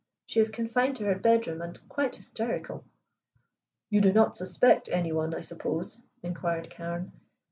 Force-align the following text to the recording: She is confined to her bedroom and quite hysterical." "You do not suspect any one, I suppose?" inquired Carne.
She 0.25 0.39
is 0.39 0.49
confined 0.49 0.95
to 0.95 1.03
her 1.05 1.13
bedroom 1.19 1.61
and 1.61 1.79
quite 1.87 2.15
hysterical." 2.15 2.83
"You 3.91 4.01
do 4.01 4.11
not 4.11 4.35
suspect 4.35 4.89
any 4.89 5.11
one, 5.11 5.31
I 5.35 5.41
suppose?" 5.41 6.01
inquired 6.23 6.71
Carne. 6.71 7.11